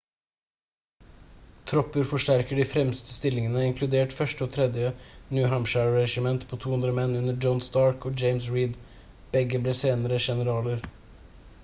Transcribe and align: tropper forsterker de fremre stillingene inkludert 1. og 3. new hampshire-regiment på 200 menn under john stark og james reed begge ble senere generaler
tropper 1.71 2.05
forsterker 2.13 2.59
de 2.59 2.63
fremre 2.69 2.97
stillingene 3.01 3.65
inkludert 3.67 4.15
1. 4.25 4.31
og 4.45 4.55
3. 4.55 4.87
new 5.37 5.47
hampshire-regiment 5.51 6.47
på 6.55 6.59
200 6.65 6.95
menn 7.01 7.15
under 7.21 7.37
john 7.45 7.61
stark 7.67 8.07
og 8.11 8.17
james 8.23 8.47
reed 8.55 8.79
begge 9.37 9.61
ble 9.67 9.77
senere 9.83 10.19
generaler 10.29 10.83